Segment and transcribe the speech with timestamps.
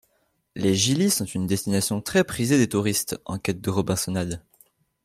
[0.55, 4.41] Les Gili sont une destination très prisée des touristes en quête de robinsonades.